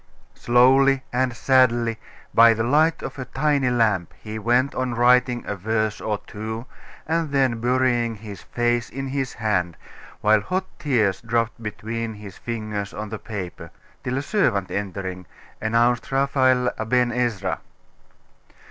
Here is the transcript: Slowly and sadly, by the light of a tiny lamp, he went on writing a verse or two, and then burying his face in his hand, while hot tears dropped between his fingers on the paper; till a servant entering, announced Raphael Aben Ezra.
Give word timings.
Slowly 0.33 1.03
and 1.13 1.35
sadly, 1.35 1.99
by 2.33 2.55
the 2.55 2.63
light 2.63 3.03
of 3.03 3.19
a 3.19 3.25
tiny 3.25 3.69
lamp, 3.69 4.15
he 4.17 4.39
went 4.39 4.73
on 4.73 4.95
writing 4.95 5.43
a 5.45 5.55
verse 5.55 6.01
or 6.01 6.17
two, 6.25 6.65
and 7.07 7.29
then 7.29 7.61
burying 7.61 8.15
his 8.15 8.41
face 8.41 8.89
in 8.89 9.09
his 9.09 9.33
hand, 9.33 9.77
while 10.21 10.41
hot 10.41 10.65
tears 10.79 11.21
dropped 11.21 11.61
between 11.61 12.15
his 12.15 12.35
fingers 12.35 12.95
on 12.95 13.09
the 13.09 13.19
paper; 13.19 13.69
till 14.03 14.17
a 14.17 14.23
servant 14.23 14.71
entering, 14.71 15.27
announced 15.61 16.11
Raphael 16.11 16.71
Aben 16.79 17.11
Ezra. 17.11 17.59